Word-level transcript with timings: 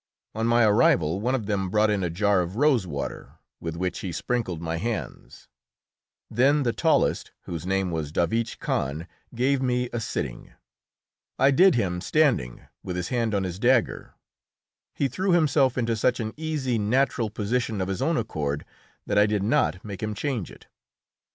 On 0.33 0.47
my 0.47 0.63
arrival 0.63 1.21
one 1.21 1.35
of 1.35 1.45
them 1.45 1.69
brought 1.69 1.91
in 1.91 2.03
a 2.03 2.09
jar 2.09 2.41
of 2.41 2.55
rose 2.55 2.87
water, 2.87 3.33
with 3.59 3.75
which 3.75 3.99
he 3.99 4.11
sprinkled 4.11 4.59
my 4.59 4.77
hands; 4.77 5.47
then 6.27 6.63
the 6.63 6.73
tallest, 6.73 7.31
whose 7.41 7.67
name 7.67 7.91
was 7.91 8.11
Davich 8.11 8.57
Kahn, 8.57 9.07
gave 9.35 9.61
me 9.61 9.89
a 9.93 9.99
sitting. 9.99 10.53
I 11.37 11.51
did 11.51 11.75
him 11.75 12.01
standing, 12.01 12.61
with 12.81 12.95
his 12.95 13.09
hand 13.09 13.35
on 13.35 13.43
his 13.43 13.59
dagger. 13.59 14.15
He 14.95 15.07
threw 15.07 15.33
himself 15.33 15.77
into 15.77 15.95
such 15.95 16.19
an 16.19 16.33
easy, 16.35 16.79
natural 16.79 17.29
position 17.29 17.79
of 17.79 17.87
his 17.87 18.01
own 18.01 18.17
accord 18.17 18.65
that 19.05 19.19
I 19.19 19.27
did 19.27 19.43
not 19.43 19.85
make 19.85 20.01
him 20.01 20.15
change 20.15 20.49
it. 20.49 20.65